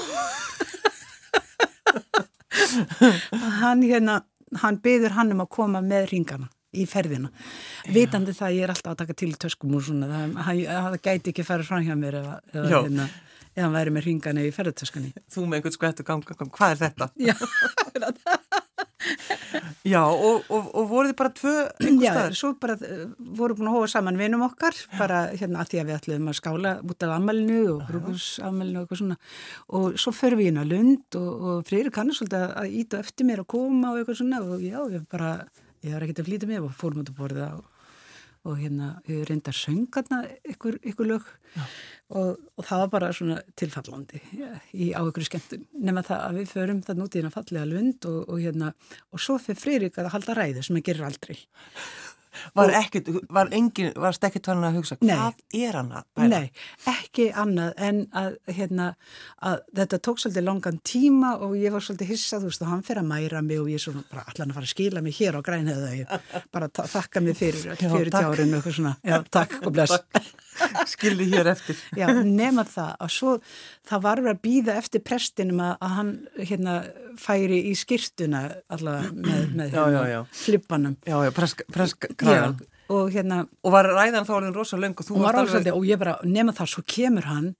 [3.61, 4.21] Hann hérna
[4.61, 7.31] hann byður hann um að koma með ringana í ferðina,
[7.87, 7.93] Já.
[7.95, 11.33] vitandi það ég er alltaf að taka til töskum og svona það, það, það gæti
[11.33, 13.07] ekki að fara fram hjá mér eða, eða hérna,
[13.65, 17.11] hann væri með ringana í ferðartöskunni Þú með einhvern skvættu gang, gang, hvað er þetta?
[17.17, 17.35] Já,
[19.87, 22.33] Já, og, og, og voru þið bara tvö einhver staðar?
[22.33, 23.03] Já, svo bara uh,
[23.39, 26.39] voru búin að hóa saman vinum okkar, bara hérna að því að við ætlum að
[26.41, 29.19] skála út af amalinu og brúkursamalinu og eitthvað svona.
[29.79, 33.31] Og svo förum við inn á Lund og, og Freyri kannur svolítið að íta eftir
[33.31, 34.43] mér að koma og eitthvað svona.
[34.43, 35.33] Og já, ég bara,
[35.87, 37.76] ég var ekkert að flýta mig og fórum út að borða og
[38.47, 41.29] og hérna við reyndar söngarna ykkur, ykkur lög.
[42.07, 44.21] Og, og það var bara svona tilfallandi
[44.79, 48.19] í, á ykkur skemmtun nema það að við förum það nútíðin að fallega lund og,
[48.31, 48.69] og hérna
[49.11, 51.41] og svo fyrir Freyrík að halda ræðu sem hann gerir aldrei
[52.57, 56.41] Var ekkert, var engin, varst ekkert hann að hugsa, nei, hvað er hann að bæla?
[56.41, 58.89] Nei, ekki annað en að, hérna,
[59.51, 63.11] að þetta tók svolítið langan tíma og ég var svolítið hissað, og hann fyrir að
[63.13, 65.41] mæra mig og ég er svona bara allan að fara að skila mig hér á
[65.47, 70.01] grænheða, ég bara þakka mig fyrir, fyrir tjárinu og eitthvað svona, já, takk og bless.
[70.89, 71.79] Skildi hér eftir.
[71.99, 73.33] Já, nema það, og svo
[73.87, 76.77] það var að býða eftir prestinum að, að hann, hérna,
[77.21, 80.19] færi í skýrtuna allavega með, með já, já, já.
[80.37, 80.97] flippanum.
[81.07, 82.57] Já, já, presk, presk, kragan.
[82.95, 83.43] Og hérna...
[83.67, 85.73] Og var ræðan þá alveg rosa löng og þú varst alveg...
[85.75, 87.55] Og ég bara, nema það, svo kemur hann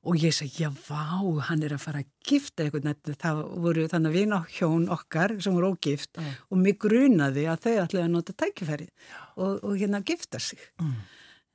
[0.00, 4.08] og ég segi, já, vá, hann er að fara að gifta eitthvað, það voru þannig
[4.08, 6.30] að vina hjón okkar sem voru ógift mm.
[6.48, 8.88] og mig grunaði að þau ætlaði að nota tækifæri
[9.36, 10.62] og, og hérna gifta sig.
[10.80, 10.94] Mm.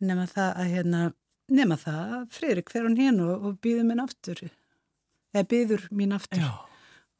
[0.05, 1.01] Nefna það að hérna,
[1.57, 4.45] nefna það að Freirik fer hann hérna og, og býður minn aftur,
[5.33, 6.45] eða býður mín aftur.
[6.45, 6.53] Já.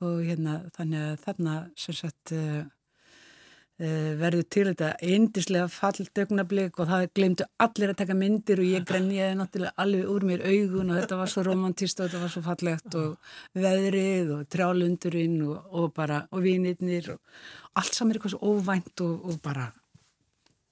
[0.06, 2.62] Og hérna, þannig að þarna, sem sagt, uh,
[3.76, 8.86] verður til þetta eindislega fallt augnablík og það glemtu allir að taka myndir og ég
[8.90, 12.44] grenjaði náttúrulega alveg úr mér augun og þetta var svo romantist og þetta var svo
[12.46, 13.10] fallegt og
[13.66, 17.20] veðrið og trjálundurinn og, og bara og vinirnir og
[17.76, 19.68] allt saman er eitthvað svo óvænt og, og bara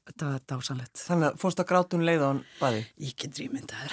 [0.07, 1.03] þetta var dásanlegt.
[1.03, 2.81] Þannig að fórst að grátun leið á hann baði?
[3.03, 3.91] Ég get rýmyndaður.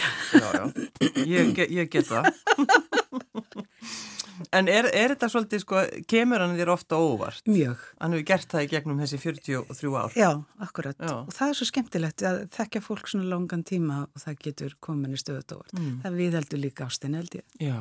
[1.27, 2.25] Ég get það.
[4.57, 7.43] En er, er þetta svolítið, sko, kemur hann þér ofta óvart?
[7.51, 7.83] Mjög.
[8.01, 10.17] Hann hefur gert það í gegnum þessi 43 ár.
[10.19, 10.31] Já,
[10.67, 10.97] akkurat.
[10.99, 11.15] Já.
[11.21, 15.17] Og það er svo skemmtilegt að þekkja fólk svona langan tíma og það getur komin
[15.17, 15.75] í stöðut óvart.
[15.77, 15.93] Mm.
[16.05, 17.47] Það við heldur líka ástinni held ég.
[17.61, 17.81] Já.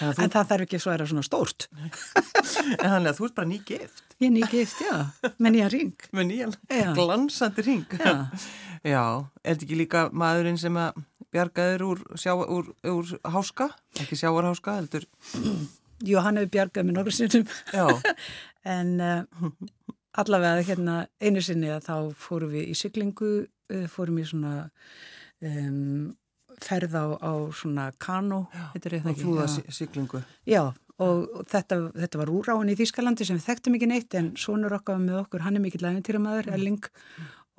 [0.00, 0.12] þú...
[0.26, 1.68] En það þarf ekki svo að vera svona stórt.
[2.82, 4.04] en þannig að þú ert bara nýgift.
[4.16, 4.94] Ég er nýgift, já.
[5.36, 6.06] Með nýja ring.
[6.16, 6.46] Með nýja
[6.96, 7.98] glansandi ring.
[8.00, 8.14] Já.
[8.94, 9.04] já.
[9.44, 11.02] Er þetta ekki líka maðurinn sem að
[11.34, 15.08] bjargaður úr, sjá, úr, úr háska, ekki sjáarháska heldur
[16.04, 17.46] Jú, hann hefur bjargað með nokkur sinnum.
[18.66, 19.50] En uh,
[20.18, 24.54] allavega hérna einu sinni að þá fórum við í syklingu uh, fórum við svona
[25.38, 26.16] um,
[26.58, 32.76] ferð á, á svona kano og flúða syklingu Já, og, þetta, þetta var úráin í
[32.80, 36.50] Þýskalandi sem við þekktum ekki neitt en sonur okkar með okkur, hann er mikill aðeintýramæður,
[36.56, 36.90] Elling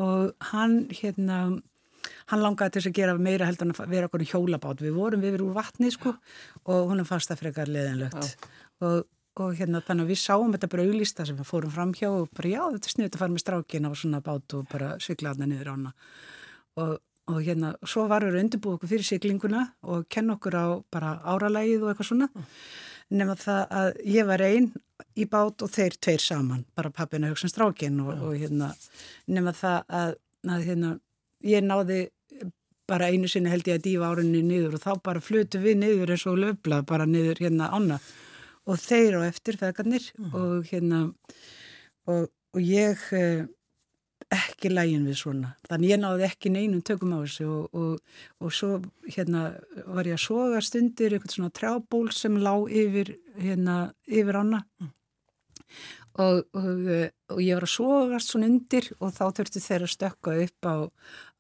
[0.04, 1.40] og hann hérna
[2.32, 4.82] hann langaði til þess að gera meira heldur en að vera okkur í hjólabát.
[4.84, 6.16] Við vorum við verið úr vatni sko
[6.66, 8.48] og hún fannst það frekar leðinlegt
[8.86, 9.04] og,
[9.42, 12.32] og hérna þannig að við sáum þetta bara auðlista sem við fórum fram hjá og
[12.38, 15.34] bara já þetta er sniðt að fara með strákin á svona bát og bara sykla
[15.34, 15.94] hana niður ána
[16.78, 16.98] og,
[17.32, 21.18] og hérna svo varum við að undirbúa okkur fyrir syklinguna og kenna okkur á bara
[21.26, 22.30] áralægið og eitthvað svona.
[22.34, 22.52] Mm.
[23.18, 24.72] nema það að ég var einn
[25.16, 28.74] í bát og þeir tveir saman bara pappina hugsan strákin og, og hérna
[29.32, 30.16] nema það að,
[30.48, 30.94] að hérna
[31.46, 32.08] ég náði
[32.88, 36.16] bara einu sinni held ég að dífa árunni niður og þá bara flutu við niður
[36.16, 38.00] eins og löfla bara niður hérna ána
[38.68, 40.34] og þeir á eftir feðgarnir mm.
[40.36, 41.04] og hérna
[42.08, 43.44] og, og ég eh,
[44.32, 48.56] ekki lægin við svona þannig ég náði ekki neinum tökum á þessu og, og, og
[48.56, 49.50] svo hérna
[49.86, 54.94] var ég að soga stundir eitthvað svona trjából sem lá yfir hérna yfir ána mm.
[56.18, 56.48] Og,
[57.38, 60.76] ég var að sógast svona undir og þá þurfti þeir að stökka upp á,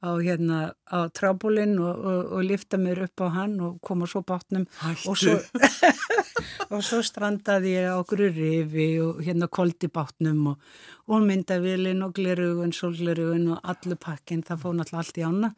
[0.03, 2.05] á, hérna, á trábólinn og,
[2.37, 4.67] og lifta mér upp á hann og koma svo bátnum.
[5.09, 5.37] Og svo,
[6.73, 13.55] og svo strandaði ég á grurrifi og hérna koldi bátnum og myndavilin og glerugun, solglerugun
[13.55, 15.51] og allu pakkin, það fóð náttúrulega allt í ána.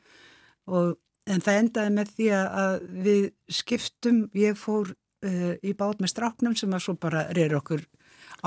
[1.30, 2.76] En það endaði með því að
[3.06, 3.24] við
[3.60, 7.84] skiptum, ég fór uh, í bát með stráknum sem að svo bara reyður okkur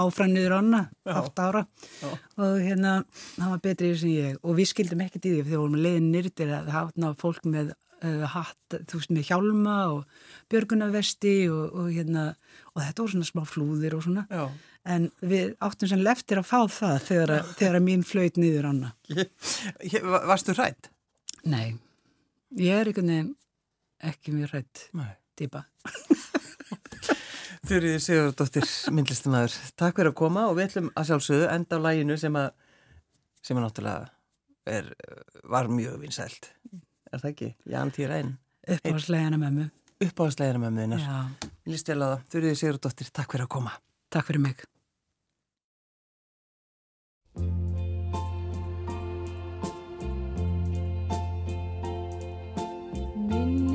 [0.01, 1.62] áfram niður ána, 8 ára.
[2.01, 2.11] Já.
[2.38, 2.97] og hérna,
[3.36, 4.40] það var betri sem ég.
[4.43, 7.74] Og við skildum ekkert í því þegar við vorum leiðin nýrtir að hafa fólk með
[8.03, 12.26] uh, hatt, þú veist, með hjálma og björgunavesti og, og hérna,
[12.72, 14.45] og þetta voru svona smá flúðir og svona, Já.
[14.95, 18.70] en við áttum sem leftir að fá það þegar, að, þegar að mín flöyt niður
[18.72, 18.93] ána
[20.32, 20.93] Varstu hrætt?
[21.43, 21.74] Nei,
[22.59, 23.34] ég er einhvern veginn
[24.12, 24.86] ekki mjög hrætt
[25.38, 25.66] týpa
[27.63, 32.17] Þurriði Sigurdóttir, myndlistamæður, takk fyrir að koma og við ætlum að sjálfsögðu enda á læginu
[32.19, 32.49] sem að,
[33.47, 34.09] sem að náttúrulega
[34.75, 34.89] er,
[35.55, 36.51] var mjög vinsælt.
[37.13, 37.53] Er það ekki?
[37.71, 38.35] Ján Týræn.
[38.67, 39.69] Uppáðslegina mömmu.
[40.03, 41.07] Uppáðslegina mömmu þinnar.
[41.07, 41.49] Já.
[41.71, 43.79] Lýstjalaða, Þurriði Sigurdóttir, takk fyrir að koma.
[44.11, 44.67] Takk fyrir mig.
[53.33, 53.72] Elsku